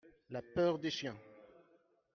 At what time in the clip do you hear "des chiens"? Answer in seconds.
0.79-1.15